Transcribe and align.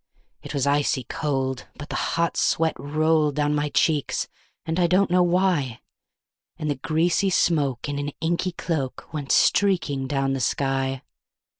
It 0.41 0.55
was 0.55 0.65
icy 0.65 1.03
cold, 1.03 1.67
but 1.75 1.89
the 1.89 1.95
hot 1.95 2.35
sweat 2.35 2.73
rolled 2.79 3.35
down 3.35 3.53
my 3.53 3.69
cheeks, 3.69 4.27
and 4.65 4.79
I 4.79 4.87
don't 4.87 5.11
know 5.11 5.21
why; 5.21 5.79
And 6.57 6.71
the 6.71 6.75
greasy 6.77 7.29
smoke 7.29 7.87
in 7.87 7.99
an 7.99 8.09
inky 8.19 8.53
cloak 8.53 9.13
went 9.13 9.31
streaking 9.31 10.07
down 10.07 10.33
the 10.33 10.39
sky. 10.41 11.03